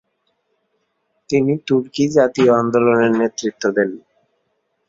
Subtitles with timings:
[1.29, 3.89] তিনি তুর্কি জাতীয় আন্দোলনের নেতৃত্ব দেন।